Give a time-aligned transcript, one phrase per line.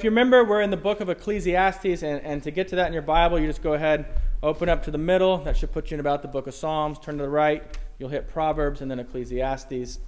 [0.00, 2.86] If you remember, we're in the book of Ecclesiastes, and, and to get to that
[2.86, 4.06] in your Bible, you just go ahead,
[4.42, 5.36] open up to the middle.
[5.36, 6.98] That should put you in about the book of Psalms.
[6.98, 9.98] Turn to the right, you'll hit Proverbs and then Ecclesiastes.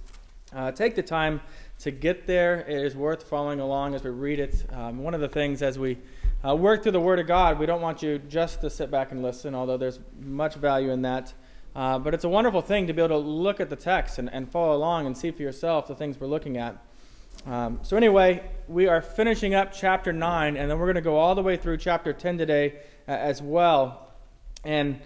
[0.51, 1.41] Uh, take the time
[1.77, 2.61] to get there.
[2.61, 4.65] It is worth following along as we read it.
[4.71, 5.99] Um, one of the things as we
[6.43, 9.11] uh, work through the Word of God, we don't want you just to sit back
[9.11, 11.31] and listen, although there's much value in that.
[11.75, 14.27] Uh, but it's a wonderful thing to be able to look at the text and,
[14.33, 16.83] and follow along and see for yourself the things we're looking at.
[17.45, 21.17] Um, so, anyway, we are finishing up chapter 9, and then we're going to go
[21.17, 22.75] all the way through chapter 10 today
[23.05, 24.13] uh, as well.
[24.63, 25.01] And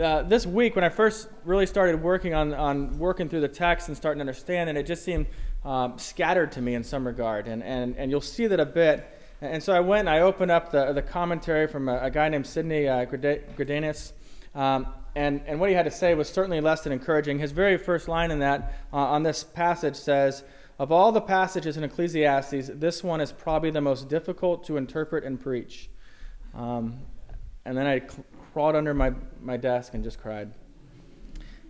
[0.00, 3.88] uh, this week, when I first really started working on, on working through the text
[3.88, 5.26] and starting to understand it, it just seemed
[5.66, 7.46] um, scattered to me in some regard.
[7.46, 9.06] And, and, and you'll see that a bit.
[9.42, 12.30] And so I went and I opened up the, the commentary from a, a guy
[12.30, 13.04] named Sidney uh.
[14.54, 17.38] Um, and, and what he had to say was certainly less than encouraging.
[17.38, 20.42] His very first line in that uh, on this passage says,
[20.82, 25.22] of all the passages in Ecclesiastes, this one is probably the most difficult to interpret
[25.22, 25.88] and preach.
[26.56, 26.98] Um,
[27.64, 28.00] and then I
[28.52, 30.50] crawled under my, my desk and just cried.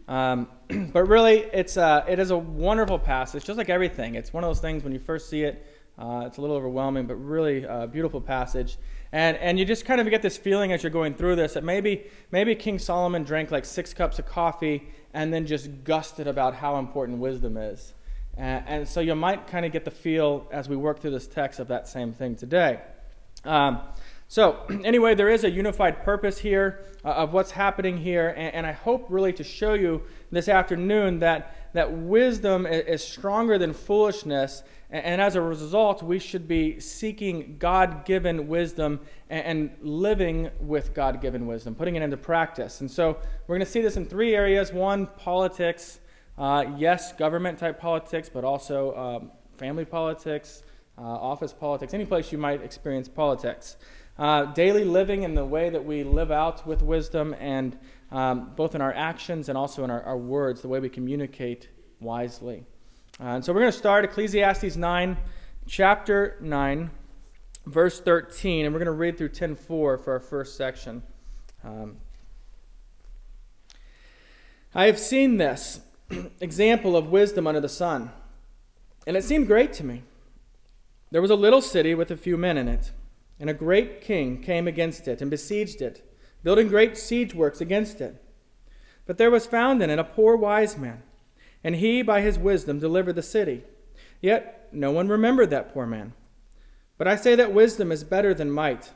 [0.09, 0.49] Um,
[0.95, 4.15] but really, it's a, uh, it is a wonderful passage, just like everything.
[4.15, 5.67] It's one of those things when you first see it,
[5.99, 8.79] uh, it's a little overwhelming, but really a beautiful passage.
[9.13, 11.65] And, and you just kind of get this feeling as you're going through this that
[11.65, 16.55] maybe, maybe King Solomon drank like six cups of coffee and then just gusted about
[16.55, 17.93] how important wisdom is.
[18.37, 21.27] And, and so you might kind of get the feel as we work through this
[21.27, 22.81] text of that same thing today.
[23.45, 23.81] Um,
[24.33, 28.67] so, anyway, there is a unified purpose here uh, of what's happening here, and, and,
[28.67, 33.75] I hope really to show you this afternoon that, that wisdom is, is stronger than
[33.75, 39.71] foolishness, and, and, as a result, we should be seeking God given wisdom and, and
[39.83, 42.81] living with God given wisdom, putting it into practice.
[42.81, 46.01] And so, we're going to see this in three areas one, politics,
[46.39, 50.63] uh, yes, government type politics, but also um, family politics,
[50.99, 53.77] uh, office politics, any place you might experience politics.
[54.19, 57.79] Uh, daily living and the way that we live out with wisdom, and
[58.11, 61.69] um, both in our actions and also in our, our, words, the way we communicate
[62.01, 62.65] wisely.
[63.21, 65.17] Uh, and so we're going to start Ecclesiastes 9,
[65.67, 66.91] chapter 9,
[67.67, 71.03] verse 13, and we're going to read through 10.4 for our first section.
[71.65, 71.97] Um,
[74.75, 75.81] I have seen this
[76.41, 78.11] example of wisdom under the sun.
[79.07, 80.03] And it seemed great to me.
[81.11, 82.93] There was a little city with a few men in it,
[83.39, 86.03] and a great king came against it and besieged it,
[86.43, 88.23] building great siege works against it.
[89.05, 91.03] But there was found in it a poor wise man,
[91.63, 93.65] and he by his wisdom delivered the city.
[94.21, 96.15] Yet no one remembered that poor man.
[96.97, 98.93] But I say that wisdom is better than might.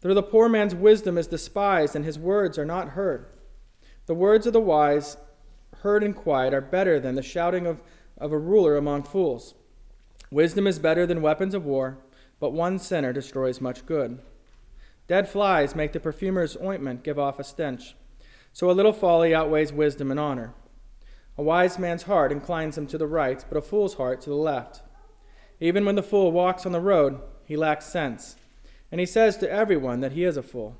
[0.00, 3.26] Though the poor man's wisdom is despised, and his words are not heard.
[4.06, 5.16] The words of the wise
[5.84, 7.82] heard in quiet are better than the shouting of,
[8.16, 9.54] of a ruler among fools.
[10.30, 11.98] Wisdom is better than weapons of war,
[12.40, 14.18] but one sinner destroys much good.
[15.06, 17.94] Dead flies make the perfumer's ointment give off a stench.
[18.54, 20.54] So a little folly outweighs wisdom and honor.
[21.36, 24.36] A wise man's heart inclines him to the right, but a fool's heart to the
[24.36, 24.80] left.
[25.60, 28.36] Even when the fool walks on the road, he lacks sense,
[28.90, 30.78] and he says to everyone that he is a fool.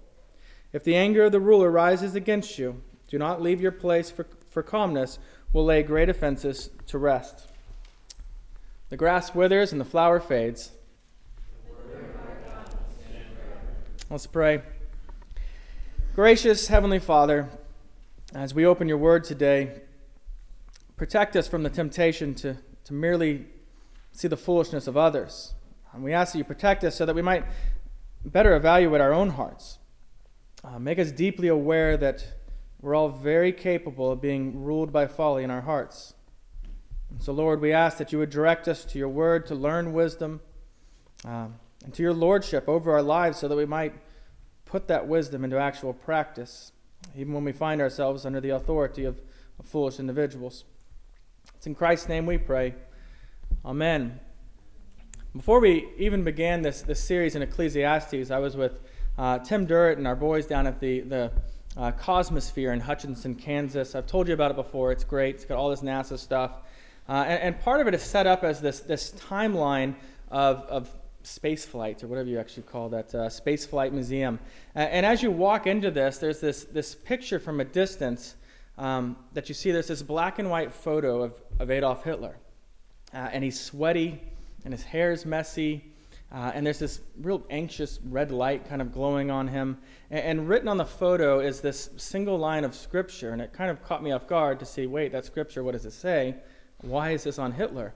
[0.73, 4.27] If the anger of the ruler rises against you, do not leave your place for
[4.55, 5.19] for calmness
[5.53, 7.49] will lay great offenses to rest.
[8.89, 10.71] The grass withers and the flower fades.
[14.09, 14.63] Let's pray.
[16.15, 17.49] Gracious Heavenly Father,
[18.33, 19.81] as we open your word today,
[20.97, 23.47] protect us from the temptation to, to merely
[24.13, 25.55] see the foolishness of others.
[25.93, 27.45] And we ask that you protect us so that we might
[28.25, 29.79] better evaluate our own hearts.
[30.63, 32.25] Uh, make us deeply aware that
[32.85, 36.13] we're all very capable of being ruled by folly in our hearts.
[37.09, 39.95] And so, Lord, we ask that you would direct us to your word to learn
[39.95, 40.43] wisdom
[41.25, 43.95] um, and to your lordship over our lives so that we might
[44.67, 46.73] put that wisdom into actual practice,
[47.17, 49.19] even when we find ourselves under the authority of,
[49.59, 50.65] of foolish individuals.
[51.57, 52.75] It's in Christ's name we pray.
[53.65, 54.21] Amen.
[55.35, 58.79] Before we even began this, this series in Ecclesiastes, I was with
[59.17, 61.33] uh, Tim Durrett and our boys down at the, the
[61.77, 63.95] uh, Cosmosphere in Hutchinson, Kansas.
[63.95, 64.93] I've told you about it before.
[64.93, 65.37] It's great.
[65.37, 66.53] It's got all this NASA stuff.
[67.09, 69.95] Uh, and, and, part of it is set up as this, this timeline
[70.31, 70.89] of, of
[71.23, 74.39] space flights, or whatever you actually call that, uh, space flight museum.
[74.75, 78.37] And, as you walk into this, there's this, this picture from a distance
[78.79, 79.71] um, that you see.
[79.71, 82.37] There's this black and white photo of, of Adolf Hitler.
[83.13, 84.21] Uh, and he's sweaty,
[84.65, 85.85] and his hair is messy,
[86.35, 89.79] uh, and there's this real anxious red light kind of glowing on him.
[90.11, 93.31] And, and, written on the photo is this single line of scripture.
[93.31, 95.87] And it kind of caught me off guard to see wait, that scripture, what does
[95.87, 96.35] it say?
[96.81, 97.95] Why is this on Hitler?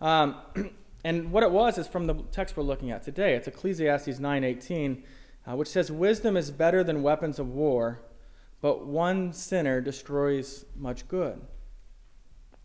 [0.00, 0.36] Um,
[1.04, 3.34] and what it was is from the text we're looking at today.
[3.34, 5.02] It's Ecclesiastes 9:18,
[5.46, 8.00] uh, which says, "Wisdom is better than weapons of war,
[8.62, 11.42] but one sinner destroys much good."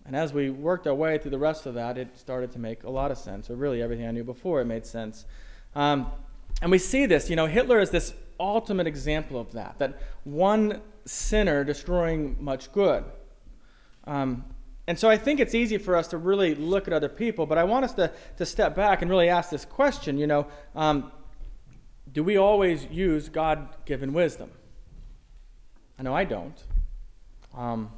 [0.10, 2.84] And as we worked our way through the rest of that, it started to make
[2.84, 5.24] a lot of sense, or really everything I knew before it made sense.
[5.76, 6.12] Um,
[6.64, 10.82] and we see this, you know, Hitler is this ultimate example of that, that one
[11.06, 13.04] sinner destroying much good.
[14.06, 14.46] Um,
[14.88, 17.60] and so I think it's easy for us to really look at other people, but
[17.60, 21.12] I want us to, to step back and really ask this question you know, um,
[22.12, 24.50] do we always use God given wisdom?
[26.00, 26.64] I know I don't.
[27.56, 27.92] Um,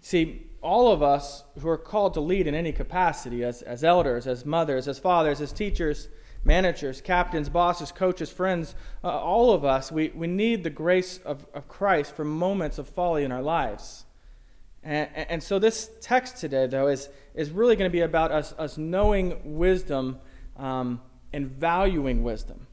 [0.00, 4.26] see, all of us who are called to lead in any capacity, as, as elders,
[4.26, 6.08] as mothers, as fathers, as teachers,
[6.44, 11.46] managers, captains, bosses, coaches, friends, uh, all of us, we, we need the grace of,
[11.52, 14.04] of Christ for moments of folly in our lives.
[14.82, 18.54] And, and so this text today, though, is, is really going to be about us,
[18.58, 20.18] us knowing wisdom
[20.56, 21.00] um,
[21.32, 22.66] and valuing wisdom.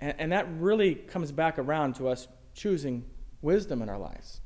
[0.00, 3.04] And, and that really comes back around to us choosing
[3.42, 4.39] wisdom in our lives.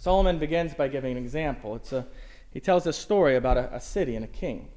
[0.00, 1.76] Solomon begins by giving an example.
[1.76, 2.06] It's a,
[2.50, 4.70] he tells a story about a, a city and a king.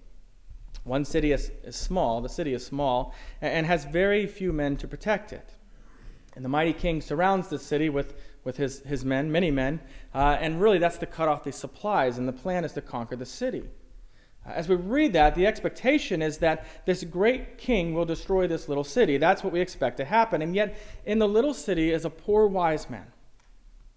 [0.83, 4.75] One city is, is small, the city is small, and, and has very few men
[4.75, 5.53] to protect it.
[6.35, 9.79] And the mighty king surrounds the city with with his, his men, many men,
[10.13, 13.15] uh, and really that's to cut off the supplies, and the plan is to conquer
[13.15, 13.63] the city.
[14.45, 18.67] Uh, as we read that, the expectation is that this great king will destroy this
[18.67, 19.15] little city.
[19.15, 20.41] That's what we expect to happen.
[20.41, 23.12] And yet, in the little city is a poor wise man.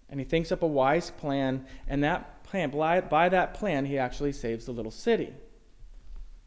[0.09, 3.97] And he thinks up a wise plan, and that plan, by, by that plan, he
[3.97, 5.33] actually saves the little city.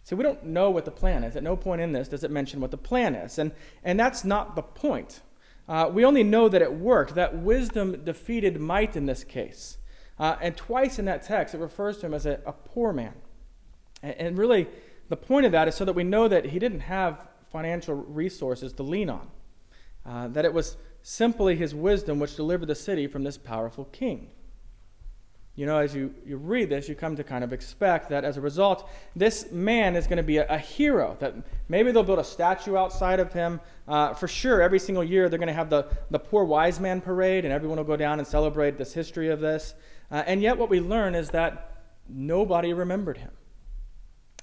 [0.05, 1.37] See, we don't know what the plan is.
[1.37, 3.39] At no point in this does it mention what the plan is.
[3.39, 3.53] And,
[3.85, 5.21] and that's not the point.
[5.69, 9.79] Uh, we only know that it worked, that wisdom defeated might in this case.
[10.19, 13.15] Uh, and twice in that text, it refers to him as a, a poor man.
[14.03, 14.67] And, and, really,
[15.09, 18.73] the point of that is so that we know that he didn't have financial resources
[18.75, 19.29] to lean on,
[20.05, 24.31] uh, that it was simply his wisdom which delivered the city from this powerful king
[25.61, 28.39] you know, as you, you read this, you come to kind of expect that as
[28.39, 31.19] a result, this man is going to be a, a hero.
[31.21, 31.35] That
[31.69, 33.61] maybe they'll build a statue outside of him.
[33.87, 37.03] Uh, for sure, every single year they're going to have the, the poor wise man
[37.03, 39.75] parade, and everyone will go down and celebrate this history of this.
[40.11, 43.33] Uh, and yet, what we learn is that nobody remembered him.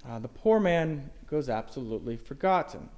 [0.07, 2.89] Uh, the poor man goes absolutely forgotten.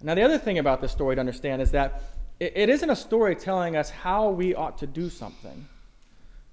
[0.00, 2.02] Now, the other thing about this story to understand is that
[2.40, 5.66] it, isn't a story telling us how we ought to do something.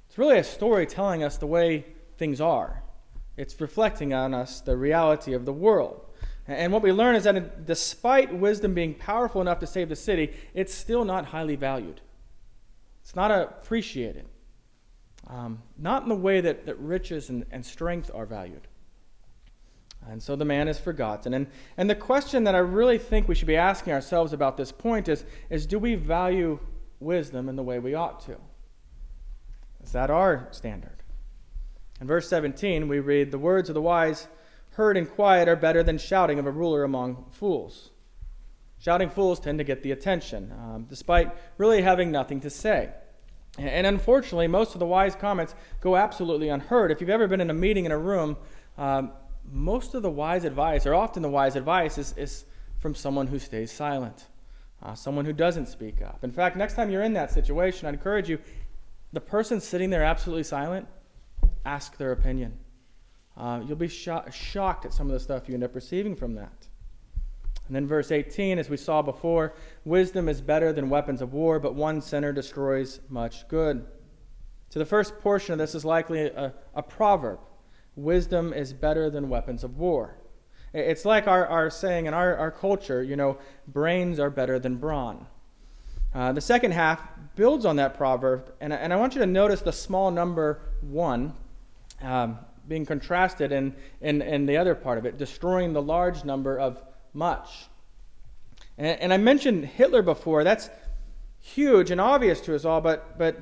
[0.07, 1.85] It's really a story telling us the way
[2.17, 2.83] things are.
[3.37, 6.05] It's reflecting on us the reality of the world.
[6.47, 10.33] And what we learn is that despite wisdom being powerful enough to save the city,
[10.53, 12.01] it's still not highly valued.
[13.01, 14.25] It's not appreciated.
[15.27, 18.67] Um, not in the way that, that riches and, and strength are valued.
[20.09, 21.33] And so the man is forgotten.
[21.33, 24.71] And, and the question that I really think we should be asking ourselves about this
[24.71, 26.59] point is, is do we value
[26.99, 28.37] wisdom in the way we ought to?
[29.83, 31.03] Is that our standard?
[31.99, 34.27] In verse 17, we read, The words of the wise
[34.71, 37.91] heard in quiet are better than shouting of a ruler among fools.
[38.79, 42.89] Shouting fools tend to get the attention, um, despite really having nothing to say.
[43.57, 46.89] And unfortunately, most of the wise comments go absolutely unheard.
[46.89, 48.37] If you've ever been in a meeting in a room,
[48.77, 49.11] um,
[49.51, 52.45] most of the wise advice, or often the wise advice, is, is
[52.79, 54.25] from someone who stays silent,
[54.81, 56.23] uh, someone who doesn't speak up.
[56.23, 58.39] In fact, next time you're in that situation, I encourage you
[59.13, 60.87] the person sitting there absolutely silent,
[61.65, 62.57] ask their opinion.
[63.37, 66.35] Uh, you'll be sho- shocked at some of the stuff you end up receiving from
[66.35, 66.67] that.
[67.67, 69.53] And then verse 18, as we saw before,
[69.85, 73.85] wisdom is better than weapons of war, but one sinner destroys much good.
[74.69, 77.39] So the first portion of this is likely a, a proverb
[77.95, 80.15] wisdom is better than weapons of war.
[80.73, 84.77] It's like our, our saying in our, our culture, you know, brains are better than
[84.77, 85.27] brawn.
[86.13, 87.01] Uh, the second half
[87.35, 91.33] builds on that proverb, and, and I want you to notice the small number one
[92.01, 96.57] um, being contrasted in, in, in the other part of it, destroying the large number
[96.59, 96.81] of
[97.13, 97.67] much.
[98.77, 100.43] And, and I mentioned Hitler before.
[100.43, 100.69] That's
[101.39, 103.37] huge and obvious to us all, but, but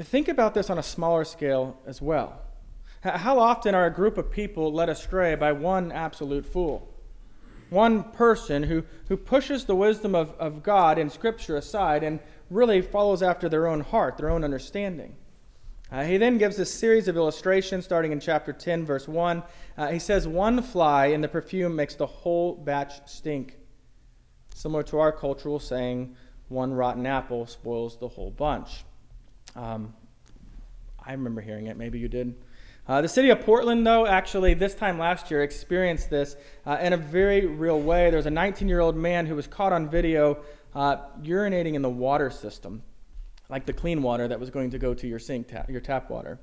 [0.00, 2.41] think about this on a smaller scale as well.
[3.02, 6.92] How often are a group of people led astray by one absolute fool?
[7.72, 12.82] one person who, who pushes the wisdom of, of God in Scripture aside and really
[12.82, 15.16] follows after their own heart, their own understanding.
[15.90, 19.42] Uh, he then gives a series of illustrations starting in chapter 10, verse 1.
[19.78, 23.56] Uh, he says, One fly in the perfume makes the whole batch stink.
[24.54, 26.14] Similar to our cultural saying,
[26.48, 28.84] one rotten apple spoils the whole bunch.
[29.56, 29.94] Um,
[31.02, 31.78] I remember hearing it.
[31.78, 32.34] Maybe you did.
[32.88, 36.34] Uh, the city of Portland, though, actually, this time last year experienced this
[36.66, 38.10] uh, in a very real way.
[38.10, 40.42] There was a 19 year old man who was caught on video
[40.74, 42.82] uh, urinating in the water system,
[43.48, 46.40] like the clean water that was going to go to your sink, your tap water.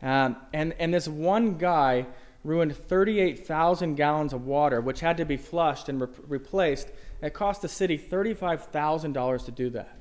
[0.00, 2.06] Um, and, and this one guy
[2.44, 6.88] ruined 38,000 gallons of water, which had to be flushed and re- replaced.
[7.20, 9.99] It cost the city $35,000 to do that.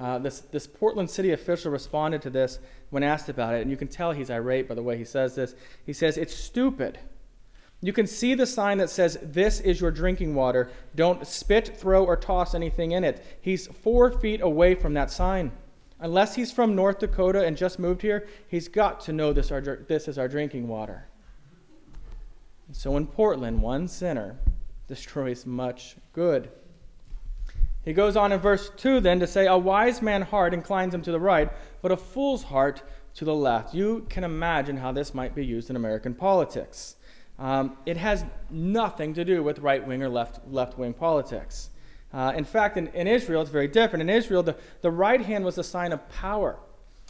[0.00, 3.76] Uh, this, this Portland city official responded to this when asked about it, and you
[3.76, 5.54] can tell he's irate by the way he says this.
[5.84, 6.98] He says, It's stupid.
[7.82, 10.70] You can see the sign that says, This is your drinking water.
[10.94, 13.22] Don't spit, throw, or toss anything in it.
[13.42, 15.52] He's four feet away from that sign.
[15.98, 19.60] Unless he's from North Dakota and just moved here, he's got to know this, our,
[19.60, 21.08] this is our drinking water.
[22.72, 24.36] So in Portland, one sinner
[24.88, 26.50] destroys much good.
[27.84, 31.02] He goes on in verse 2 then to say, A wise man's heart inclines him
[31.02, 31.50] to the right,
[31.82, 32.82] but a fool's heart
[33.14, 33.74] to the left.
[33.74, 36.96] You can imagine how this might be used in American politics.
[37.38, 41.70] Um, it has nothing to do with right wing or left left wing politics.
[42.12, 44.02] Uh, in fact, in, in, Israel, it's very different.
[44.02, 46.58] In Israel, the, the right hand was a sign of power.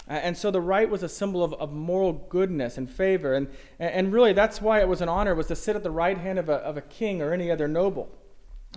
[0.09, 3.35] Uh, and so the right was a symbol of, of moral goodness and favor.
[3.35, 3.49] And,
[3.79, 6.39] and really, that's why it was an honor, was to sit at the right hand
[6.39, 8.15] of a, of a king or any other noble.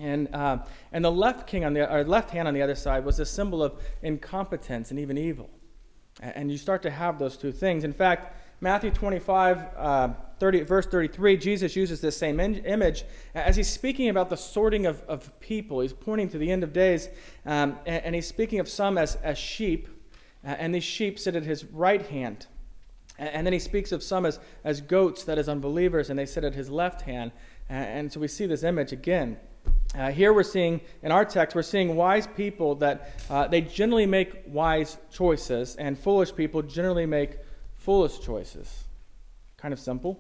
[0.01, 0.59] And, uh,
[0.91, 3.25] and the left king on the or left hand on the other side was a
[3.25, 5.49] symbol of incompetence and even evil.
[6.19, 7.83] And you start to have those two things.
[7.83, 10.09] In fact, Matthew 25, uh,
[10.39, 13.03] 30, verse 33, Jesus uses this same in- image
[13.35, 15.81] as he's speaking about the sorting of, of people.
[15.81, 17.09] He's pointing to the end of days,
[17.45, 19.89] um, and, and, he's speaking of some as, as sheep,
[20.43, 22.47] and these sheep sit at his right hand.
[23.17, 26.43] And then he speaks of some as, as goats, that is, unbelievers, and they sit
[26.43, 27.31] at his left hand.
[27.69, 29.37] And so we see this image again.
[29.95, 34.07] Uh, here we're seeing, in our text, we're seeing wise people that uh, they generally
[34.07, 37.37] make wise choices, and foolish people generally make
[37.75, 38.85] foolish choices.
[39.55, 40.19] Kind of simple.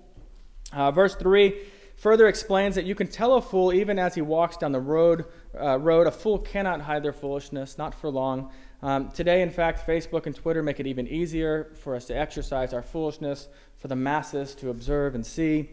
[0.71, 1.55] Uh, verse 3
[1.95, 5.25] further explains that you can tell a fool even as he walks down the road.
[5.59, 6.05] Uh, road.
[6.05, 8.51] A fool cannot hide their foolishness, not for long.
[8.81, 12.73] Um, today, in fact, Facebook and Twitter make it even easier for us to exercise
[12.73, 15.69] our foolishness for the masses to observe and see.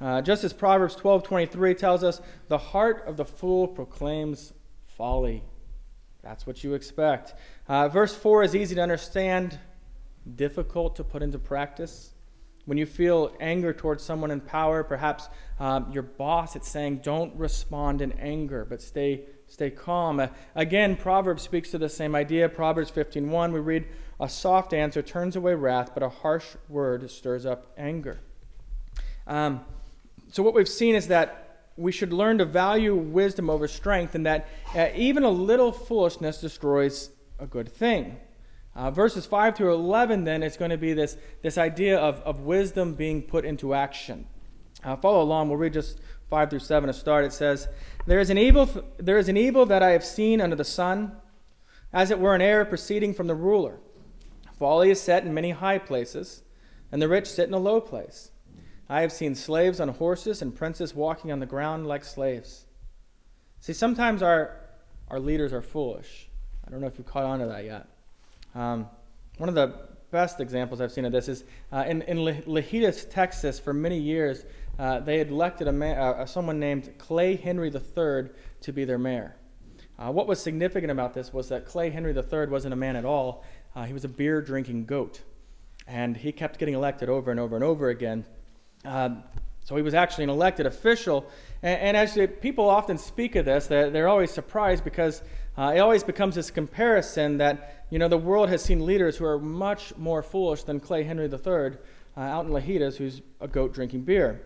[0.00, 4.52] Uh, just as Proverbs 12:23 tells us, the heart of the fool proclaims
[4.86, 5.42] folly.
[6.22, 7.34] That's what you expect.
[7.68, 9.58] Uh, verse 4 is easy to understand,
[10.36, 12.14] difficult to put into practice.
[12.64, 15.28] When you feel anger towards someone in power, perhaps
[15.60, 20.18] um, your boss, it's saying, don't respond in anger, but stay, stay calm.
[20.18, 22.48] Uh, again, Proverbs speaks to the same idea.
[22.48, 23.86] Proverbs 15.1, we read,
[24.18, 28.20] a soft answer turns away wrath, but a harsh word stirs up anger.
[29.26, 29.60] Um,
[30.30, 34.26] so, what we've seen is that we should learn to value wisdom over strength, and
[34.26, 38.16] that uh, even a little foolishness destroys a good thing.
[38.74, 42.40] Uh, verses 5 through 11, then, it's going to be this, this idea of, of
[42.40, 44.26] wisdom being put into action.
[44.82, 45.48] Uh, follow along.
[45.48, 46.00] We'll read just
[46.30, 47.24] 5 through 7 to start.
[47.24, 47.68] It says,
[48.06, 51.12] there is, an evil, there is an evil that I have seen under the sun,
[51.92, 53.78] as it were an error proceeding from the ruler.
[54.58, 56.42] Folly is set in many high places,
[56.90, 58.30] and the rich sit in a low place.
[58.94, 62.64] I have seen slaves on horses and princes walking on the ground like slaves.
[63.58, 64.60] See, sometimes our,
[65.08, 66.28] our leaders are foolish.
[66.64, 67.88] I don't know if you've caught on to that yet.
[68.54, 68.86] Um,
[69.38, 73.58] one of the best examples I've seen of this is uh, in, in Lajitas, Texas,
[73.58, 74.44] for many years,
[74.78, 78.98] uh, they had elected a man, uh, someone named Clay Henry III to be their
[78.98, 79.34] mayor.
[79.98, 83.04] Uh, what was significant about this was that Clay Henry III wasn't a man at
[83.04, 83.42] all.
[83.74, 85.20] Uh, he was a beer drinking goat.
[85.88, 88.24] And he kept getting elected over and over and over again
[88.84, 89.22] um,
[89.64, 91.26] so he was actually an elected official.
[91.62, 95.22] And, and as people often speak of this, they're, they're always surprised because
[95.56, 99.24] uh, it always becomes this comparison that, you know, the world has seen leaders who
[99.24, 101.78] are much more foolish than Clay Henry III
[102.16, 104.42] uh, out in Lajitas, who's a goat drinking beer.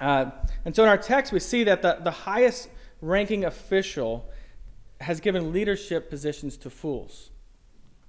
[0.00, 0.30] Uh,
[0.64, 2.68] and so in our text, we see that the, the highest
[3.00, 4.28] ranking official
[5.00, 7.30] has given leadership positions to fools.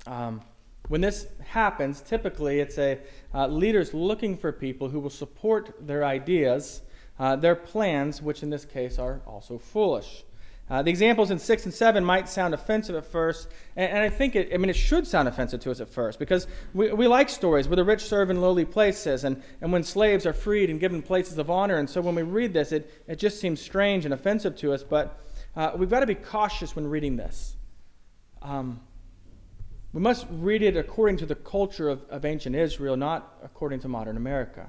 [0.07, 0.41] Um,
[0.87, 2.99] when this happens, typically it's a
[3.33, 6.81] uh, leaders looking for people who will support their ideas,
[7.19, 10.23] uh, their plans, which in this case are also foolish.
[10.67, 14.09] Uh, the examples in 6 and 7 might sound offensive at first, and, and, I
[14.09, 17.07] think it, I mean, it should sound offensive to us at first because we, we
[17.07, 20.71] like stories where the rich serve in lowly places and, and when slaves are freed
[20.71, 21.75] and given places of honor.
[21.75, 24.81] And so when we read this, it, it just seems strange and offensive to us,
[24.81, 25.19] but
[25.55, 27.55] uh, we've got to be cautious when reading this.
[28.41, 28.79] Um,
[29.95, 33.87] we must read it according to the culture of, of ancient Israel, not according to
[33.87, 34.67] modern America.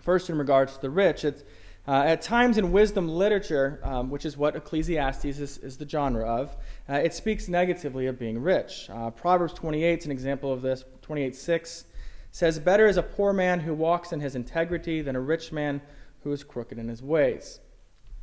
[0.00, 1.44] First, in regards to the rich, it's
[1.86, 6.26] uh, at times in wisdom literature, um, which is what Ecclesiastes is, is the genre
[6.26, 6.56] of,
[6.88, 8.90] uh, it speaks negatively of being rich.
[8.90, 10.84] Uh, Proverbs 28 is an example of this.
[11.02, 11.84] 28 6
[12.32, 15.80] says, Better is a poor man who walks in his integrity than a rich man
[16.24, 17.60] who is crooked in his ways.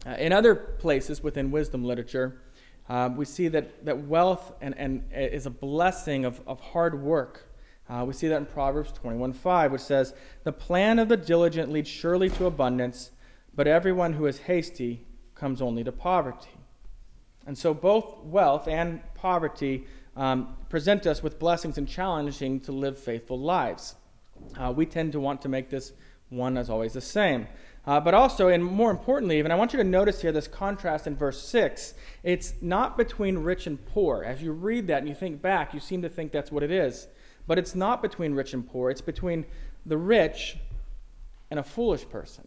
[0.06, 2.42] Uh, in other places within wisdom literature,
[2.90, 7.50] uh, we see that, that wealth and, and is a blessing of, of hard work.
[7.90, 10.14] Uh, we see that in Proverbs 21:5, which says,
[10.44, 13.12] The plan of the diligent leads surely to abundance,
[13.56, 16.50] but everyone who is hasty comes only to poverty.
[17.46, 19.86] And so both wealth and poverty
[20.18, 23.96] um, present us with blessings and challenging to live faithful lives.
[24.58, 25.94] Uh, we tend to want to make this
[26.30, 27.48] one as always the same.
[27.88, 31.08] Uh, but also, and more importantly, even, I want you to notice here this contrast
[31.08, 31.94] in verse 6.
[32.22, 34.26] It's not between rich and poor.
[34.26, 36.72] As you read that and you think back, you seem to think that's what it
[36.72, 37.08] is.
[37.48, 39.46] But it's not between rich and poor, it's between
[39.86, 40.58] the rich
[41.50, 42.46] and a foolish person.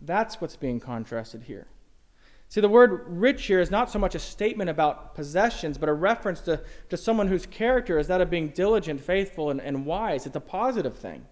[0.00, 1.66] That's what's being contrasted here.
[2.48, 5.94] See, the word rich here is not so much a statement about possessions, but a
[5.94, 10.24] reference to, to someone whose character is that of being diligent, faithful, and, and wise.
[10.24, 11.26] It's a positive thing.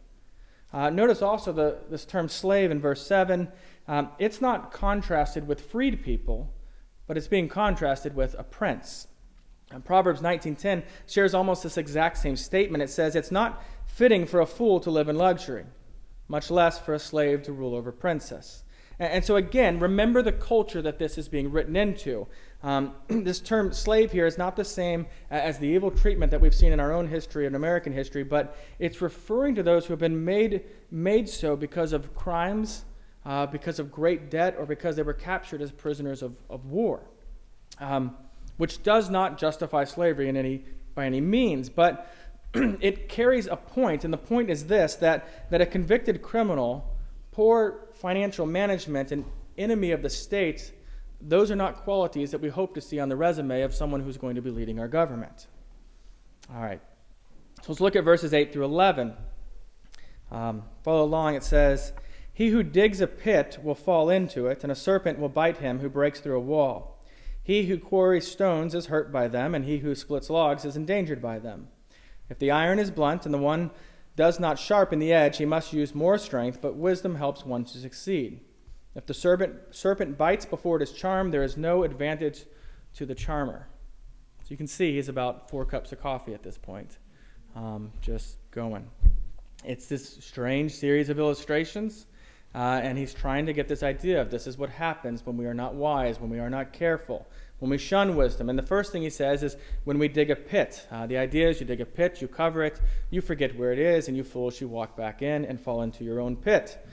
[0.72, 3.48] Uh, notice also the, this term slave in verse 7.
[3.88, 6.52] Um, it's not contrasted with freed people,
[7.06, 9.08] but it's being contrasted with a prince.
[9.72, 12.82] And Proverbs 19:10 shares almost this exact same statement.
[12.82, 15.64] It says, "It's not fitting for a fool to live in luxury,
[16.28, 18.64] much less for a slave to rule over a princess."
[18.98, 22.26] And so, again, remember the culture that this is being written into.
[22.62, 26.54] Um, this term slave here is not the same as the evil treatment that we've
[26.54, 30.00] seen in our own history and American history, but it's referring to those who have
[30.00, 32.84] been made, made so because of crimes,
[33.24, 37.00] uh, because of great debt, or because they were captured as prisoners of, of war,
[37.78, 38.16] um,
[38.56, 40.64] which does not justify slavery in any,
[40.94, 41.68] by any means.
[41.68, 42.12] But
[42.54, 46.86] it carries a point, and the point is this that, that a convicted criminal
[47.32, 49.24] poor financial management, an
[49.56, 50.72] enemy of the state,
[51.20, 54.16] those are not qualities that we hope to see on the resume of someone who's
[54.16, 55.46] going to be leading our government.
[56.52, 56.80] All right.
[57.62, 59.14] So let's look at verses 8 through 11.
[60.30, 61.34] Um, follow along.
[61.34, 61.92] It says,
[62.32, 65.80] He who digs a pit will fall into it, and a serpent will bite him
[65.80, 67.04] who breaks through a wall.
[67.42, 71.20] He who quarries stones is hurt by them, and he who splits logs is endangered
[71.20, 71.68] by them.
[72.28, 73.70] If the iron is blunt and the one
[74.16, 77.78] does not sharpen the edge, he must use more strength, but wisdom helps one to
[77.78, 78.40] succeed.
[78.94, 82.44] If the serpent, serpent bites before it is charmed, there is no advantage
[82.94, 83.68] to the charmer.
[84.42, 86.98] So you can see he's about four cups of coffee at this point,
[87.54, 88.88] um, just going.
[89.64, 92.06] It's this strange series of illustrations,
[92.52, 95.46] uh, and he's trying to get this idea of this is what happens when we
[95.46, 97.28] are not wise, when we are not careful,
[97.60, 98.48] when we shun wisdom.
[98.48, 100.84] And the first thing he says is when we dig a pit.
[100.90, 103.78] Uh, the idea is you dig a pit, you cover it, you forget where it
[103.78, 106.84] is, and you foolishly walk back in and fall into your own pit.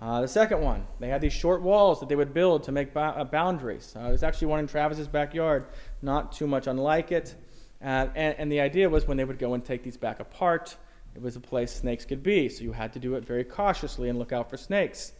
[0.00, 2.92] Uh, the second one, they had these short walls that they would build to make
[2.92, 3.94] ba- uh, boundaries.
[3.96, 5.66] Uh, there's actually one in Travis's backyard,
[6.02, 7.34] not too much unlike it.
[7.82, 10.76] Uh, and, and the idea was when they would go and take these back apart,
[11.14, 12.48] it was a place snakes could be.
[12.48, 15.12] So you had to do it very cautiously and look out for snakes.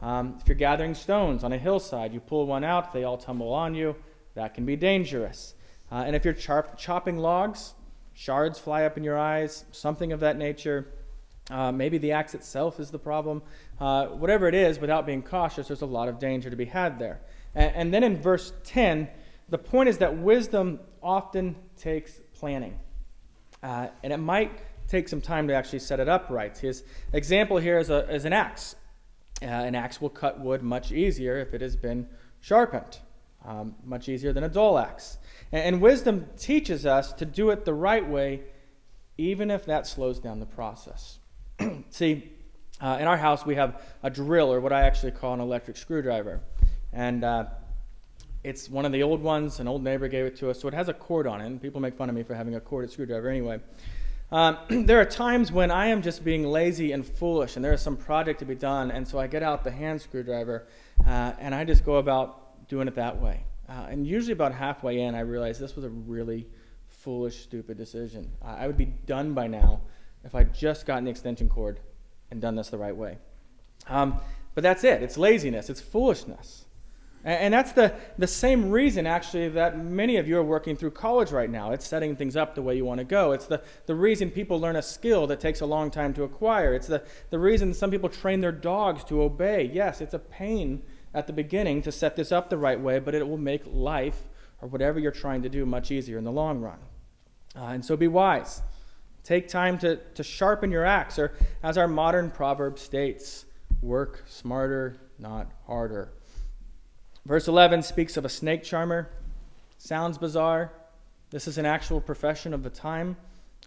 [0.00, 3.52] Um, if you're gathering stones on a hillside, you pull one out, they all tumble
[3.52, 3.94] on you.
[4.34, 5.54] That can be dangerous.
[5.90, 7.74] Uh, and if you're chop- chopping logs,
[8.14, 10.86] shards fly up in your eyes, something of that nature.
[11.50, 13.42] Uh, maybe the axe itself is the problem.
[13.80, 16.98] Uh, whatever it is, without being cautious, there's a lot of danger to be had
[16.98, 17.20] there.
[17.54, 19.08] And, and then in verse 10,
[19.48, 22.78] the point is that wisdom often takes planning.
[23.62, 24.52] Uh, and it might
[24.88, 26.56] take some time to actually set it up right.
[26.56, 28.76] His example here is, a, is an axe.
[29.42, 32.08] Uh, an axe will cut wood much easier if it has been
[32.40, 32.98] sharpened
[33.44, 35.18] um, much easier than a dull axe.
[35.50, 38.42] And, and wisdom teaches us to do it the right way,
[39.18, 41.18] even if that slows down the process.
[41.90, 42.30] See,
[42.80, 45.76] uh, in our house, we have a drill, or what I actually call an electric
[45.76, 46.40] screwdriver.
[46.92, 47.44] And uh,
[48.44, 49.60] it's one of the old ones.
[49.60, 51.46] An old neighbor gave it to us, so it has a cord on it.
[51.46, 53.60] And people make fun of me for having a corded screwdriver anyway.
[54.30, 57.82] Um, there are times when I am just being lazy and foolish, and there is
[57.82, 60.66] some project to be done, and so I get out the hand screwdriver
[61.06, 63.44] uh, and I just go about doing it that way.
[63.68, 66.46] Uh, and usually, about halfway in, I realize this was a really
[66.88, 68.30] foolish, stupid decision.
[68.42, 69.80] Uh, I would be done by now
[70.24, 71.80] if I'd just gotten the extension cord
[72.30, 73.18] and done this the right way.
[73.88, 74.20] Um,
[74.54, 75.02] but that's it.
[75.02, 76.66] It's laziness, it's foolishness.
[77.24, 80.92] And, and that's the, the same reason, actually, that many of you are working through
[80.92, 81.72] college right now.
[81.72, 83.32] It's setting things up the way you want to go.
[83.32, 86.74] It's the, the reason people learn a skill that takes a long time to acquire.
[86.74, 89.70] It's the, the reason some people train their dogs to obey.
[89.72, 90.82] Yes, it's a pain
[91.14, 94.28] at the beginning to set this up the right way, but it will make life
[94.60, 96.78] or whatever you're trying to do much easier in the long run.
[97.54, 98.62] Uh, and so be wise.
[99.24, 101.32] Take time to, to sharpen your axe, or
[101.62, 103.44] as our modern proverb states,
[103.80, 106.12] work smarter, not harder.
[107.24, 109.10] Verse 11 speaks of a snake charmer.
[109.78, 110.72] Sounds bizarre.
[111.30, 113.16] This is an actual profession of the time.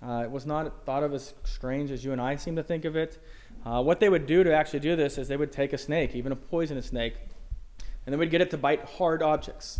[0.05, 2.83] Uh, it was not thought of as strange as you and I seem to think
[2.83, 3.17] of it.
[3.65, 6.15] Uh, what they would do to actually do this is they would take a snake,
[6.15, 7.15] even a poisonous snake,
[8.05, 9.79] and they would get it to bite hard objects.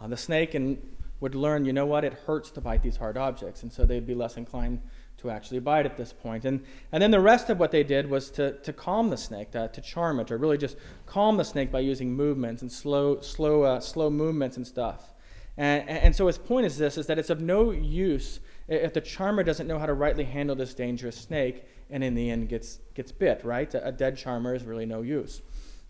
[0.00, 0.80] Uh, the snake and
[1.20, 4.06] would learn, you know what, it hurts to bite these hard objects, and so they'd
[4.06, 4.80] be less inclined
[5.20, 6.44] to actually bite at this point.
[6.44, 9.52] And, and then the rest of what they did was to, to calm the snake,
[9.52, 13.20] to, to charm it, or really just calm the snake by using movements and slow,
[13.20, 15.14] slow, uh, slow movements and stuff.
[15.56, 19.00] And, and so his point is this, is that it's of no use if the
[19.00, 22.78] charmer doesn't know how to rightly handle this dangerous snake and in the end gets,
[22.94, 23.74] gets bit, right?
[23.74, 25.42] A, a dead charmer is really no use.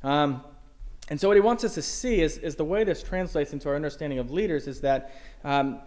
[0.02, 0.42] Um,
[1.10, 3.68] and so, what he wants us to see is, is the way this translates into
[3.68, 5.12] our understanding of leaders is that
[5.44, 5.80] um,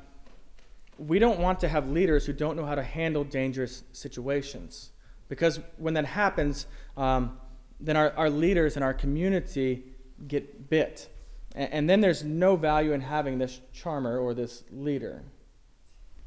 [0.98, 4.92] we don't want to have leaders who don't know how to handle dangerous situations.
[5.30, 7.38] Because when that happens, um,
[7.80, 9.84] then our, our leaders and our community
[10.28, 11.10] get bit.
[11.56, 15.24] And, and, then there's no value in having this charmer or this leader.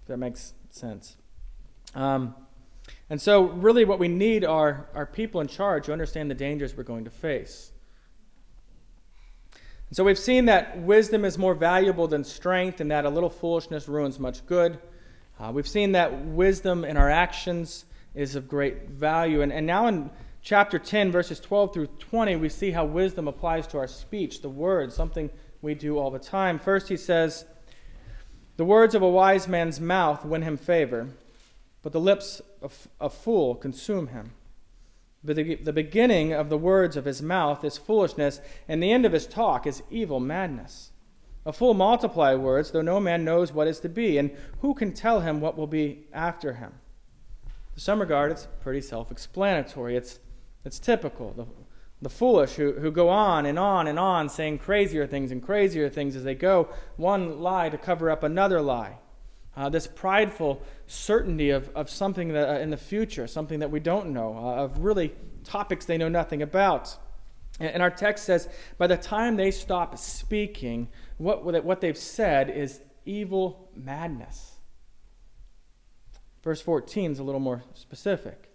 [0.02, 1.16] If that makes sense.
[1.94, 2.35] Um,
[3.09, 6.76] and so, really, what we need are, are people in charge who understand the dangers
[6.76, 7.72] we're going to face.
[9.88, 13.31] And so we've seen that wisdom is more valuable than strength and that a little
[13.31, 14.79] foolishness ruins much good.
[15.38, 19.42] Uh, we've seen that wisdom in our actions is of great value.
[19.42, 20.11] And, and now in
[20.42, 24.49] chapter 10, verses 12 through 20, we see how wisdom applies to our speech, the
[24.49, 25.31] words, something
[25.62, 26.59] we do all the time.
[26.59, 27.44] First, he says,
[28.57, 31.09] The words of a wise man's mouth win him favor,
[31.83, 34.33] but the lips of a fool consume him.
[35.27, 39.12] But the, beginning of the words of his mouth is foolishness, and the end of
[39.12, 40.93] his talk is evil madness.
[41.45, 44.93] A fool multiply words, though no man knows what is to be, and who can
[44.93, 46.75] tell him what will be after him?
[47.75, 49.97] To some regard, it's pretty self explanatory.
[49.97, 50.21] It's,
[50.65, 51.33] it's typical.
[51.33, 51.47] The,
[52.01, 55.89] the foolish who, who go on and on and on saying crazier things and crazier
[55.89, 58.99] things as they go, one lie to cover up another lie.
[59.57, 63.81] Uh, this prideful certainty of, of something that, uh, in the future, something that we
[63.81, 65.14] don't know, uh, of really
[65.45, 66.95] topics they know nothing about.
[67.59, 72.51] And, and, our text says, by the time they stop speaking, what, what they've said
[72.51, 74.57] is evil madness.
[76.42, 78.51] Verse 14 is a little more specific.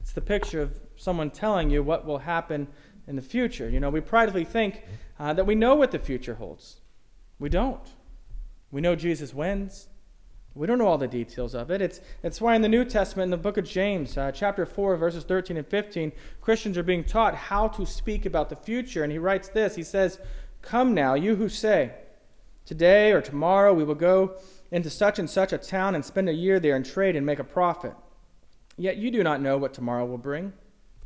[0.00, 2.68] It's the picture of someone telling you what will happen
[3.06, 3.68] in the future.
[3.68, 4.82] You know, we pridefully think
[5.18, 6.80] uh, that we know what the future holds.
[7.38, 7.86] We don't.
[8.70, 9.88] We know Jesus wins.
[10.58, 11.80] We don't know all the details of it.
[11.80, 14.96] It's, it's why in the New Testament, in the book of James, uh, chapter 4,
[14.96, 19.04] verses 13 and 15, Christians are being taught how to speak about the future.
[19.04, 20.18] And he writes this He says,
[20.60, 21.92] Come now, you who say,
[22.66, 24.34] Today or tomorrow we will go
[24.72, 27.38] into such and such a town and spend a year there and trade and make
[27.38, 27.94] a profit.
[28.76, 30.52] Yet you do not know what tomorrow will bring.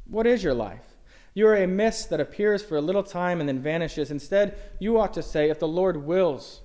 [0.07, 0.87] What is your life?
[1.35, 4.11] You are a mist that appears for a little time and then vanishes.
[4.11, 6.62] Instead, you ought to say, If the Lord wills,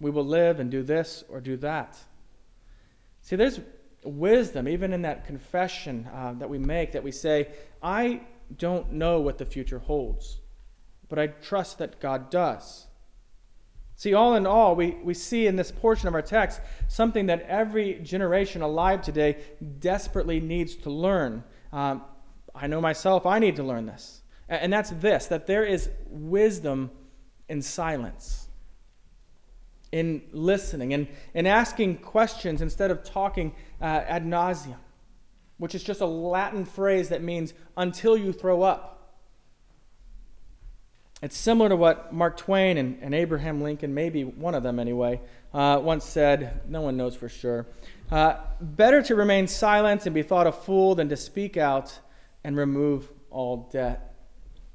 [0.00, 1.98] we will live and do this or do that.
[3.30, 3.60] See, there's
[4.02, 7.46] wisdom, even in that confession uh, that we make, that we say,
[7.80, 8.22] I
[8.56, 10.40] don't know what the future holds,
[11.08, 12.88] but I trust that God does.
[13.94, 17.42] See, all in all, we, we see in this portion of our text something that
[17.42, 19.36] every generation alive today
[19.78, 21.44] desperately needs to learn.
[21.72, 22.02] Um,
[22.52, 24.22] I know myself, I need to learn this.
[24.48, 26.90] And that's this that there is wisdom
[27.48, 28.48] in silence
[29.92, 34.76] in listening and, in asking questions instead of talking uh, ad nauseum,
[35.58, 38.96] which is just a Latin phrase that means until you throw up.
[41.22, 45.20] It's similar to what Mark Twain and, and Abraham Lincoln, maybe one of them anyway,
[45.52, 46.62] uh, once said.
[46.66, 47.66] No one knows for sure.
[48.10, 51.98] Uh, better to remain silent and be thought a fool than to speak out
[52.42, 54.14] and remove all debt,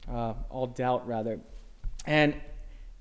[0.09, 1.39] uh, all doubt rather.
[2.05, 2.35] And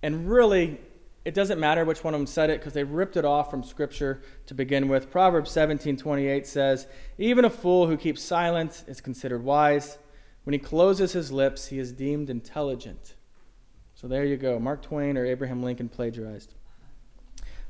[0.03, 0.79] and really,
[1.25, 3.63] it doesn't matter which one of them said it because they ripped it off from
[3.63, 5.11] Scripture to begin with.
[5.11, 9.99] Proverbs 17:28 says, "Even a fool who keeps silent is considered wise.
[10.45, 13.15] When he closes his lips, he is deemed intelligent."
[13.95, 14.59] So there you go.
[14.59, 16.55] Mark Twain or Abraham Lincoln plagiarized.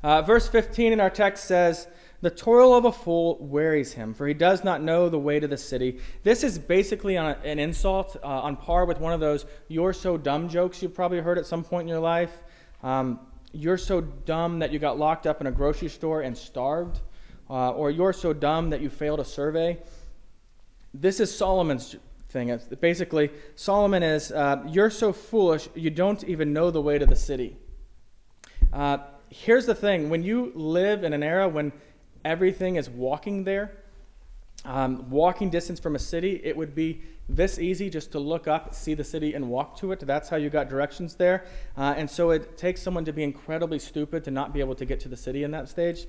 [0.03, 1.87] Uh, verse 15 in our text says,
[2.21, 5.47] The toil of a fool wearies him, for he does not know the way to
[5.47, 5.99] the city.
[6.23, 10.49] This is basically an insult uh, on par with one of those you're so dumb
[10.49, 12.43] jokes you've probably heard at some point in your life.
[12.83, 13.19] Um,
[13.55, 16.99] you're so dumb that you got locked up in a grocery store and starved,
[17.49, 19.77] uh, or you're so dumb that you failed a survey.
[20.93, 21.95] This is Solomon's
[22.29, 22.49] thing.
[22.49, 27.05] It's basically, Solomon is, uh, you're so foolish, you don't even know the way to
[27.05, 27.57] the city.
[28.73, 28.97] Uh,
[29.29, 31.71] here's the thing when you live in an era when
[32.25, 33.71] everything is walking there,
[34.65, 38.75] um, walking distance from a city, it would be this easy just to look up,
[38.75, 39.99] see the city, and walk to it.
[39.99, 41.45] That's how you got directions there.
[41.77, 44.85] Uh, and so it takes someone to be incredibly stupid to not be able to
[44.85, 46.07] get to the city in that stage.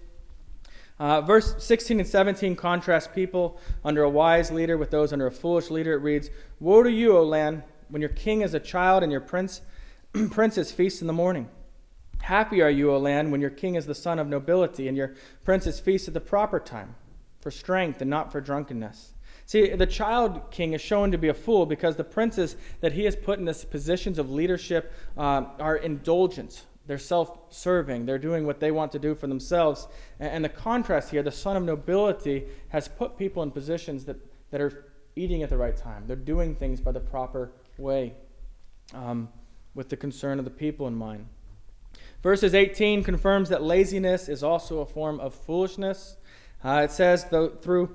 [0.99, 5.31] Uh, verse 16 and 17 contrast people under a wise leader with those under a
[5.31, 5.93] foolish leader.
[5.93, 9.21] It reads, Woe to you, O land, when your king is a child and your
[9.21, 9.61] prince,
[10.31, 11.49] princes feast in the morning.
[12.23, 15.15] Happy are you, O land, when your king is the son of nobility and your
[15.45, 16.95] princes feast at the proper time,
[17.47, 19.13] for strength and not for drunkenness.
[19.45, 23.05] See, the child king is shown to be a fool because the princes that he
[23.05, 26.65] has put in these positions of leadership uh, are indulgent.
[26.89, 28.05] They're self serving.
[28.05, 29.87] They're doing what they want to do for themselves.
[30.19, 34.17] And, the contrast here, the son of nobility has put people in positions that,
[34.51, 36.03] that are eating at the right time.
[36.09, 38.15] They're doing things by the proper way
[38.93, 39.29] um,
[39.73, 41.29] with the concern of the people in mind.
[42.25, 46.17] Verses 18 confirms that laziness is also a form of foolishness.
[46.67, 47.23] Uh, it says,
[47.63, 47.95] through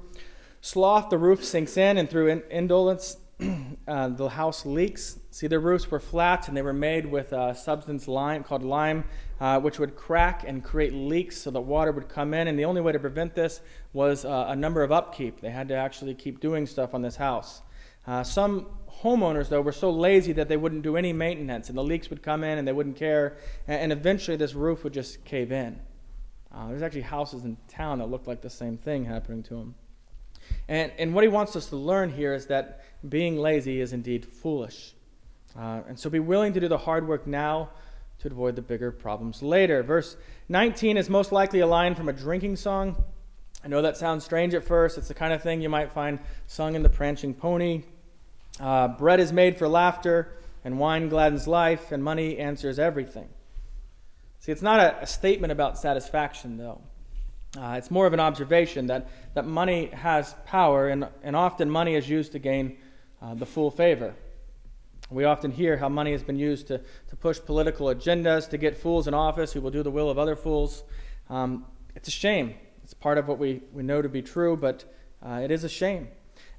[0.61, 3.17] sloth the roof sinks in, and through in- indolence
[3.87, 5.19] uh, the house leaks.
[5.29, 9.03] See, their roofs were flat and they were made with a substance lime called lime,
[9.41, 12.47] uh, which would crack and create leaks so that water would come in.
[12.47, 13.59] And the only way to prevent this
[13.91, 15.41] was uh, a number of upkeep.
[15.41, 17.61] They had to actually keep doing stuff on this house.
[18.07, 18.67] Uh, some
[19.03, 22.23] homeowners, though, were so lazy that they wouldn't do any maintenance, and the leaks would
[22.23, 23.35] come in and they wouldn't care.
[23.67, 25.81] And, and eventually, this roof would just cave in.
[26.53, 29.75] Uh, there's actually houses in town that look like the same thing happening to him.
[30.67, 34.25] And, and what he wants us to learn here is that being lazy is indeed
[34.25, 34.93] foolish.
[35.57, 37.69] Uh, and so be willing to do the hard work now
[38.19, 39.81] to avoid the bigger problems later.
[39.83, 40.15] Verse
[40.49, 43.03] 19 is most likely a line from a drinking song.
[43.63, 44.97] I know that sounds strange at first.
[44.97, 47.83] It's the kind of thing you might find sung in the Prancing Pony.
[48.59, 50.33] Uh, bread is made for laughter,
[50.63, 53.29] and wine gladdens life, and money answers everything.
[54.41, 56.81] See, it's not a, a statement about satisfaction, though.
[57.55, 61.93] Uh, it's more of an observation that, that money has power, and, and often money
[61.93, 62.77] is used to gain
[63.21, 64.15] uh, the full favor.
[65.11, 68.75] We often hear how money has been used to, to push political agendas, to get
[68.75, 70.83] fools in office who will do the will of other fools.
[71.29, 72.55] Um, it's a shame.
[72.83, 74.85] It's part of what we, we know to be true, but
[75.23, 76.07] uh, it is a shame.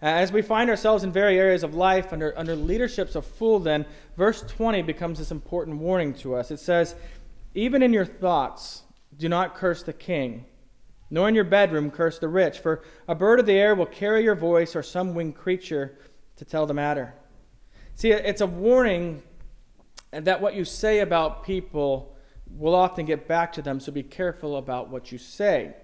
[0.00, 3.86] As we find ourselves in various areas of life under, under leaderships of fool, then,
[4.16, 6.50] verse 20 becomes this important warning to us.
[6.50, 6.94] It says,
[7.54, 8.82] Even in your thoughts,
[9.16, 10.46] do not curse the king
[11.12, 14.24] nor in your bedroom curse the rich, for a bird of the air will carry
[14.24, 15.98] your voice, or some winged creature
[16.36, 17.12] to tell the matter.
[17.96, 19.22] See, it's a warning
[20.10, 22.16] that what you say about people
[22.48, 25.74] will often get back to them, so be careful about what you say.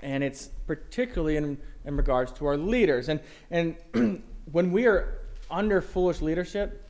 [0.00, 3.08] And it's particularly in, in regards to our leaders.
[3.08, 3.20] And,
[3.52, 3.76] and
[4.50, 5.20] when we are
[5.52, 6.84] under foolish leadership,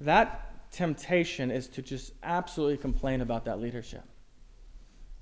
[0.00, 4.02] that temptation is to just absolutely complain about that leadership.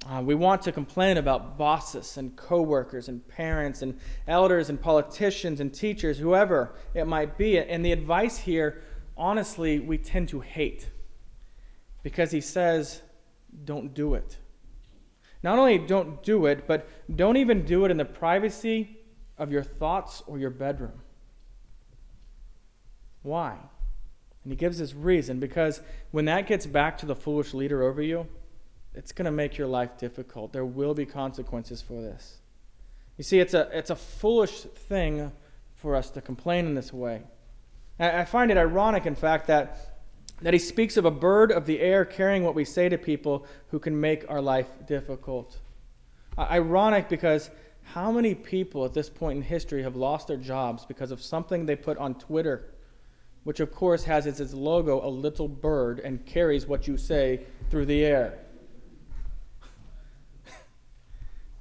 [0.08, 5.60] Uh, we want to complain about bosses and coworkers and parents and elders and politicians
[5.60, 7.58] and teachers, whoever it might be.
[7.58, 8.82] And the advice here,
[9.16, 10.88] honestly, we tend to hate
[12.02, 13.02] because he says,
[13.64, 14.38] don't do it.
[15.44, 18.98] Not only don't do it, but don't even do it in the privacy
[19.38, 21.00] of your thoughts or your bedroom.
[23.22, 23.56] Why?
[24.44, 28.02] And he gives this reason because when that gets back to the foolish leader over
[28.02, 28.26] you,
[28.94, 30.52] it's going to make your life difficult.
[30.52, 32.38] There will be consequences for this.
[33.16, 35.32] You see, it's a, it's a foolish thing
[35.76, 37.22] for us to complain in this way.
[37.98, 40.00] I find it ironic, in fact, that,
[40.40, 43.46] that he speaks of a bird of the air carrying what we say to people
[43.68, 45.58] who can make our life difficult.
[46.38, 47.50] Ironic because
[47.82, 51.66] how many people at this point in history have lost their jobs because of something
[51.66, 52.70] they put on Twitter,
[53.44, 57.40] which of course has as its logo a little bird and carries what you say
[57.70, 58.38] through the air?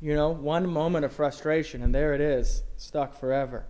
[0.03, 3.65] You know, one moment of frustration, and there it is, stuck forever.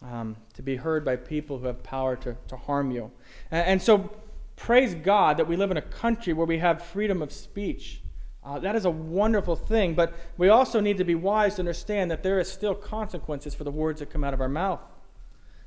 [0.00, 3.10] Um, to be heard by people who have power to, to harm you.
[3.50, 4.10] And, and, so,
[4.56, 8.00] praise God that we live in a country where we have freedom of speech.
[8.42, 12.10] Uh, that is a wonderful thing, but we also need to be wise to understand
[12.10, 14.80] that there is still consequences for the words that come out of our mouth.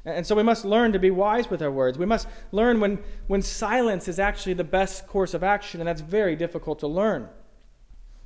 [0.06, 1.98] And, so we must learn to be wise with our words.
[1.98, 6.02] We must learn when, when silence is actually the best course of action, and that's
[6.02, 7.30] very difficult to learn.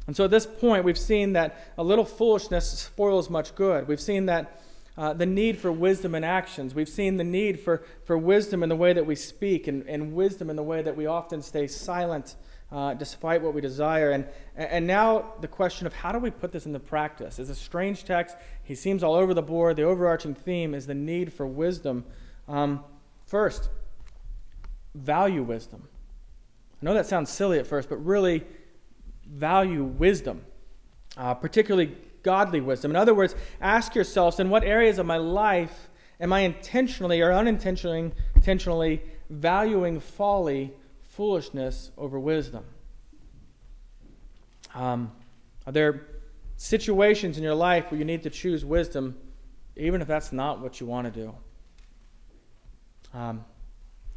[0.08, 3.88] And so at this point, we've seen that a little foolishness spoils much good.
[3.88, 4.62] We've seen that
[4.98, 6.74] uh, the need for wisdom in actions.
[6.74, 10.14] We've seen the need for, for wisdom in the way that we speak and, and
[10.14, 12.36] wisdom in the way that we often stay silent
[12.76, 14.12] uh, despite what we desire.
[14.12, 17.56] And, and now the question of how do we put this into practice is a
[17.56, 18.36] strange text.
[18.66, 19.78] He seems all over the board.
[19.78, 22.04] The overarching theme is the need for wisdom.
[22.50, 22.84] Um,
[23.28, 23.70] first,
[24.94, 25.88] value wisdom.
[26.82, 28.44] I know that sounds silly at first, but really,
[29.26, 30.44] value wisdom,
[31.16, 32.92] uh, particularly godly wisdom.
[32.92, 37.32] In other words, ask yourselves in what areas of my life am I intentionally or
[37.32, 40.74] unintentionally intentionally valuing folly,
[41.16, 42.66] foolishness over wisdom?
[44.74, 45.12] Um,
[45.66, 46.06] are there
[46.58, 49.18] situations in your life where you need to choose wisdom,
[49.76, 51.36] even if that's not what you want to do.
[53.14, 53.46] Um,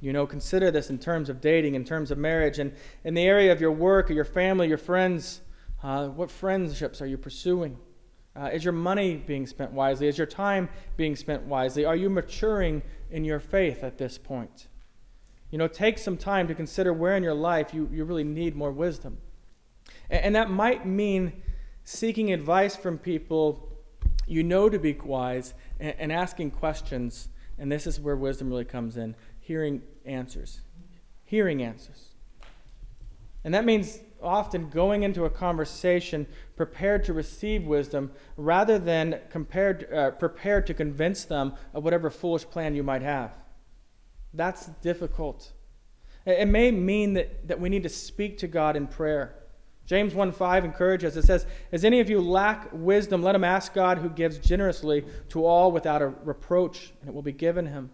[0.00, 2.72] you know, consider this in terms of dating, in terms of marriage, and
[3.04, 5.40] in the area of your work or your family, your friends.
[5.82, 7.76] Uh, what friendships are you pursuing?
[8.36, 10.06] Uh, is your money being spent wisely?
[10.06, 11.84] Is your time being spent wisely?
[11.84, 14.68] Are you maturing in your faith at this point?
[15.50, 18.54] You know, take some time to consider where in your life you, you really need
[18.54, 19.18] more wisdom.
[20.10, 21.42] And, and that might mean
[21.84, 23.68] seeking advice from people
[24.26, 27.28] you know to be wise and, and asking questions.
[27.58, 30.60] And this is where wisdom really comes in hearing answers.
[31.24, 32.08] Hearing answers.
[33.44, 39.90] And that means often going into a conversation prepared to receive wisdom rather than compared,
[39.92, 43.32] uh, prepared to convince them of whatever foolish plan you might have.
[44.34, 45.52] That's difficult.
[46.26, 49.34] It, may mean that, that we need to speak to God in prayer.
[49.86, 53.72] James 1 5 encourages, it says, As any of you lack wisdom, let him ask
[53.72, 57.90] God who gives generously to all without a reproach, and it will be given him.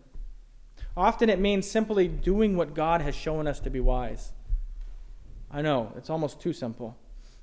[0.96, 4.32] Often it means simply doing what God has shown us to be wise.
[5.50, 6.96] I know, it's almost too simple.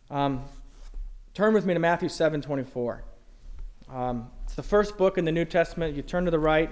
[0.10, 0.44] Um,
[1.34, 3.04] turn with me to Matthew 7:24.
[3.90, 5.96] Um, it's the first book in the New Testament.
[5.96, 6.72] You turn to the right,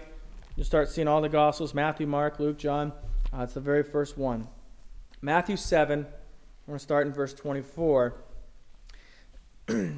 [0.60, 2.92] you start seeing all the Gospels Matthew, Mark, Luke, John.
[3.32, 4.46] Uh, it's the very first one.
[5.22, 6.06] Matthew 7, we're
[6.68, 8.14] going to start in verse 24.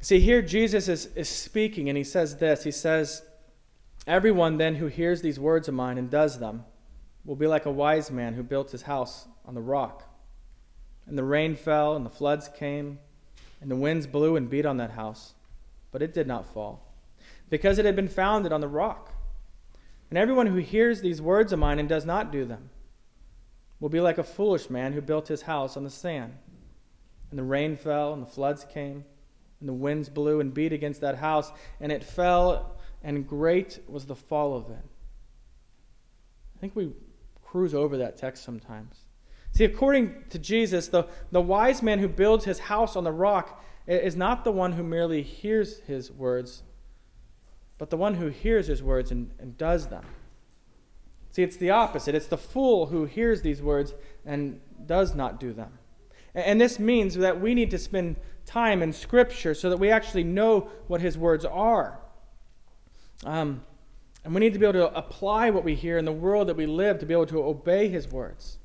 [0.00, 3.22] See, here Jesus is, is speaking, and he says this He says,
[4.08, 6.64] Everyone then who hears these words of mine and does them
[7.24, 10.02] will be like a wise man who built his house on the rock.
[11.06, 12.98] And the rain fell, and the floods came,
[13.60, 15.34] and the winds blew and beat on that house,
[15.92, 16.91] but it did not fall,
[17.52, 19.12] because it had been founded on the rock.
[20.08, 22.70] And everyone who hears these words of mine and does not do them
[23.78, 26.32] will be like a foolish man who built his house on the sand.
[27.28, 29.04] And the rain fell, and the floods came,
[29.60, 34.06] and the winds blew and beat against that house, and it fell, and great was
[34.06, 34.84] the fall of it.
[36.56, 36.90] I think we
[37.44, 38.96] cruise over that text sometimes.
[39.50, 43.62] See, according to Jesus, the, the wise man who builds his house on the rock
[43.86, 46.62] is not the one who merely hears his words,
[47.82, 50.04] but the one who hears his words and, and does them.
[51.32, 52.14] See, it's the opposite.
[52.14, 53.92] It's the fool who hears these words
[54.24, 55.72] and does not do them.
[56.32, 58.14] And, and this means that we need to spend
[58.46, 61.98] time in Scripture so that we actually know what his words are.
[63.24, 63.64] Um,
[64.24, 66.56] and we need to be able to apply what we hear in the world that
[66.56, 68.58] we live to be able to obey his words.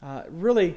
[0.00, 0.76] Uh, really,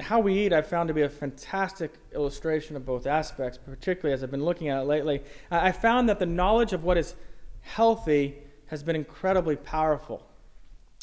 [0.00, 4.24] how we eat, I've found to be a fantastic illustration of both aspects, particularly as
[4.24, 5.22] I've been looking at it lately.
[5.50, 7.14] I found that the knowledge of what is
[7.60, 10.26] healthy has been incredibly powerful.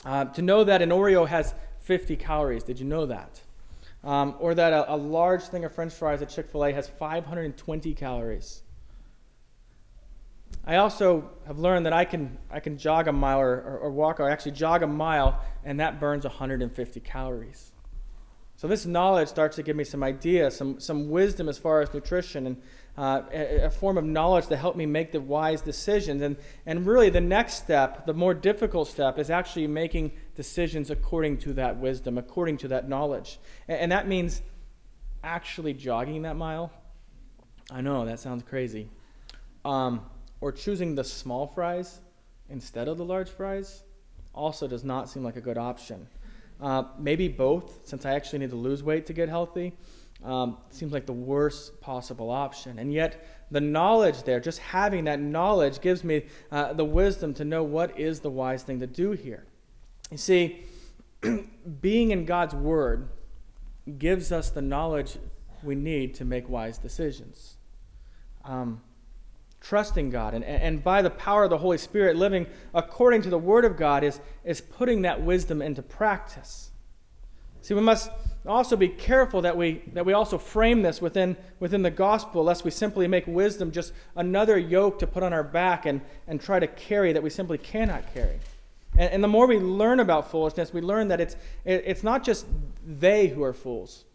[0.04, 3.42] Uh, to know that an Oreo has 50 calories, did you know that?
[4.04, 6.88] Um, or that a, a, large thing of french fries at Chick fil A has
[6.88, 8.64] 520 calories.
[10.66, 13.92] I also have learned that I can, I can jog a mile or, or, or
[13.92, 17.71] walk, or actually jog a mile, and that burns 150 calories.
[18.62, 21.92] So this knowledge starts to give me some ideas, some, some wisdom as far as
[21.96, 22.62] nutrition, and
[22.96, 26.22] uh, a, a, form of knowledge to help me make the wise decisions.
[26.22, 31.40] And, and really, the next step, the more difficult step, is actually making decisions according
[31.40, 33.40] to that wisdom, according to that knowledge.
[33.68, 34.44] And, and that means
[35.24, 36.72] actually jogging that mile.
[37.72, 38.90] I know, that sounds crazy.
[39.66, 40.06] Um,
[40.40, 42.00] or choosing the small fries
[42.48, 43.82] instead of the large fries
[44.36, 46.06] also does not seem like a good option.
[46.62, 49.74] Uh, maybe both, since I actually need to lose weight to get healthy.
[50.24, 52.78] Um, seems like the worst possible option.
[52.78, 57.46] And yet, the knowledge there, just having that knowledge, gives me uh, the wisdom to
[57.46, 59.46] know what is the wise thing to do here.
[60.12, 60.66] You see,
[61.82, 63.10] being in God's Word
[63.98, 65.18] gives us the knowledge
[65.64, 67.56] we need to make wise decisions.
[68.46, 68.82] Um,
[69.62, 70.34] trusting God.
[70.34, 73.78] And, and by the power of the Holy Spirit, living according to the Word of
[73.78, 76.72] God is, is putting that wisdom into practice.
[77.62, 78.10] See, we must
[78.48, 82.66] also be careful that we, that we also frame this within, within the gospel, lest
[82.66, 86.60] we simply make wisdom just another yoke to put on our back and, and try
[86.60, 88.40] to carry that we simply cannot carry.
[88.98, 92.24] And, and the more we learn about foolishness, we learn that it's, it, it's not
[92.24, 92.48] just
[92.84, 94.06] they who are fools.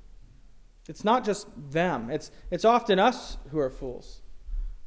[0.88, 2.10] It's not just them.
[2.10, 4.22] It's, it's often us who are fools.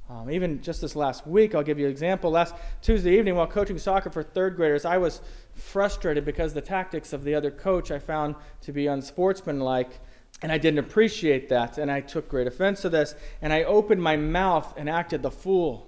[0.10, 2.32] Um, even just this last week, I'll give you an example.
[2.32, 5.22] Last Tuesday evening, while coaching soccer for third graders, I was
[5.53, 9.99] frustrated because the tactics of the other coach I found to be unsportsmanlike,
[10.41, 11.78] and I didn't appreciate that.
[11.78, 15.30] And I took great offense to this, and I opened my mouth and acted the
[15.30, 15.88] fool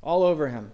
[0.00, 0.70] all over him.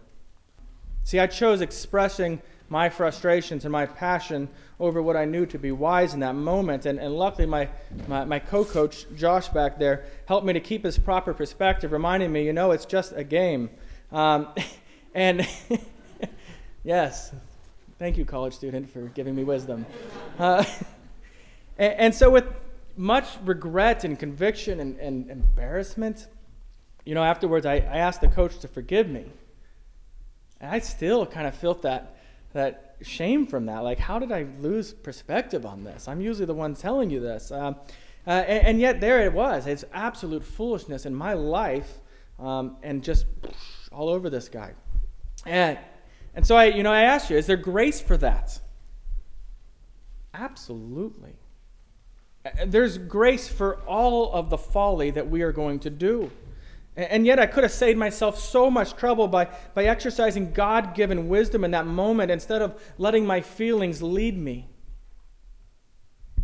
[1.03, 2.43] See, I chose expressing
[2.73, 4.49] my frustrations and my passion
[4.81, 6.87] over what I knew to be wise in that moment.
[6.87, 7.69] And, and luckily, my,
[8.09, 12.33] my, my co coach, Josh, back there, helped me to keep his proper perspective, reminding
[12.33, 13.69] me, you know, it's just a game.
[14.11, 14.49] Um,
[15.15, 15.47] and
[16.83, 17.35] yes,
[17.99, 19.85] thank you, college student, for giving me wisdom.
[20.39, 20.65] Uh,
[21.79, 22.47] and, and, so, with
[22.97, 26.27] much regret and conviction and, and embarrassment,
[27.05, 29.27] you know, afterwards, I, I asked the coach to forgive me.
[30.59, 32.17] And I still kind of felt that,
[32.53, 33.83] that shame from that.
[33.83, 36.09] Like, how did I lose perspective on this?
[36.09, 37.51] I'm usually the one telling you this.
[37.51, 37.77] Um,
[38.27, 39.67] uh, and, and, yet, there it was.
[39.67, 42.01] It's absolute foolishness in my life
[42.39, 43.27] um, and just
[43.91, 44.73] all over this guy.
[45.45, 45.79] And,
[46.35, 48.61] and so, I, you know, I asked you, is there grace for that?
[50.35, 51.35] Absolutely.
[52.45, 56.31] Uh, there's grace for all of the folly that we are going to do.
[56.95, 61.29] And yet, I could have saved myself so much trouble by, by exercising God given
[61.29, 64.69] wisdom in that moment instead of letting my feelings lead me.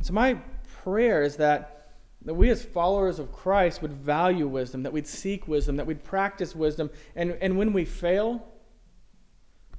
[0.00, 0.38] So, my
[0.82, 1.92] prayer is that,
[2.24, 6.02] that we as followers of Christ would value wisdom, that we'd seek wisdom, that we'd
[6.02, 8.42] practice wisdom, and, and when we fail,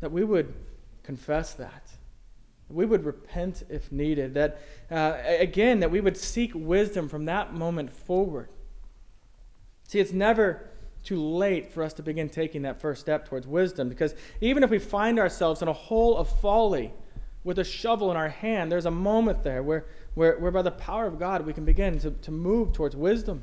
[0.02, 0.54] that we would
[1.02, 1.90] confess that.
[2.70, 4.36] We would repent if needed.
[4.36, 4.62] That,
[4.92, 8.50] uh, again, that we would seek wisdom from that moment forward.
[9.90, 10.70] See, it's never
[11.04, 14.70] too late for us to begin taking that first step towards wisdom because even if
[14.70, 16.94] we find ourselves in a hole of folly
[17.44, 20.70] with a shovel in our hand, there's a moment there where, where, where by the
[20.70, 23.42] power of God we can begin to, to move towards wisdom.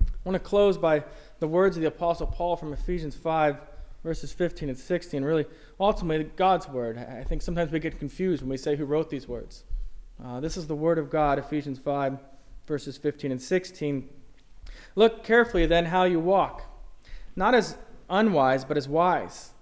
[0.00, 1.04] I want to close by
[1.38, 3.56] the words of the Apostle Paul from Ephesians 5,
[4.02, 5.22] verses 15 and 16.
[5.22, 5.46] Really,
[5.78, 6.98] ultimately, God's word.
[6.98, 9.62] I think sometimes we get confused when we say who wrote these words.
[10.20, 12.18] Uh, this is the word of God, Ephesians 5,
[12.66, 14.08] verses 15 and 16.
[14.94, 16.64] Look carefully then how you walk,
[17.36, 17.76] not as
[18.08, 19.52] unwise, but as wise,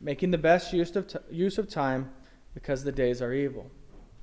[0.00, 2.10] making the best use of, t- use of time
[2.54, 3.70] because the days are evil.